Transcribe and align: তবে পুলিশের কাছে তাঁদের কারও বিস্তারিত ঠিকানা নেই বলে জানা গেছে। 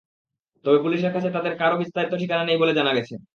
তবে 0.65 0.77
পুলিশের 0.83 1.11
কাছে 1.13 1.29
তাঁদের 1.35 1.53
কারও 1.57 1.79
বিস্তারিত 1.81 2.13
ঠিকানা 2.21 2.43
নেই 2.45 2.57
বলে 2.61 2.73
জানা 2.75 2.91
গেছে। 2.97 3.13